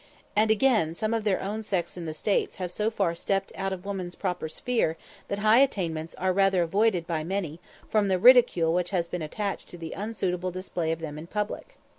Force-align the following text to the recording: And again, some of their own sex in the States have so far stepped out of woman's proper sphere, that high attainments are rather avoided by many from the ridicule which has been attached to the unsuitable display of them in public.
And 0.35 0.49
again, 0.49 0.95
some 0.95 1.13
of 1.13 1.25
their 1.25 1.39
own 1.39 1.61
sex 1.61 1.95
in 1.95 2.05
the 2.05 2.15
States 2.15 2.55
have 2.55 2.71
so 2.71 2.89
far 2.89 3.13
stepped 3.13 3.51
out 3.53 3.71
of 3.71 3.85
woman's 3.85 4.15
proper 4.15 4.49
sphere, 4.49 4.97
that 5.27 5.37
high 5.37 5.59
attainments 5.59 6.15
are 6.15 6.33
rather 6.33 6.63
avoided 6.63 7.05
by 7.05 7.23
many 7.23 7.59
from 7.87 8.07
the 8.07 8.17
ridicule 8.17 8.73
which 8.73 8.89
has 8.89 9.07
been 9.07 9.21
attached 9.21 9.67
to 9.69 9.77
the 9.77 9.93
unsuitable 9.93 10.49
display 10.49 10.91
of 10.91 11.01
them 11.01 11.19
in 11.19 11.27
public. 11.27 11.75